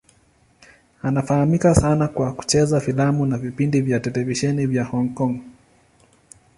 Anafahamika 1.01 1.75
sana 1.75 2.07
kwa 2.07 2.33
kucheza 2.33 2.79
filamu 2.79 3.25
na 3.25 3.37
vipindi 3.37 3.81
vya 3.81 3.99
televisheni 3.99 4.65
vya 4.65 4.83
Hong 4.83 5.09
Kong. 5.13 5.41